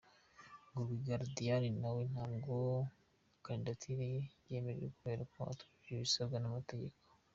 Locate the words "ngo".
0.69-0.79